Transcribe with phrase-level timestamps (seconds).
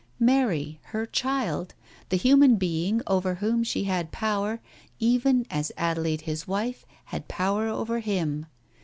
[0.19, 1.75] Mary, her child,
[2.09, 4.59] the human being over, whom she had power,
[4.97, 8.47] even' as Adelaide his wife, had power over him.